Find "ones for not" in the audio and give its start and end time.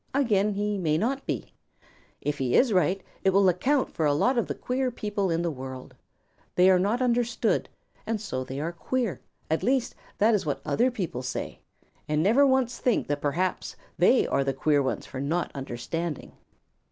14.81-15.51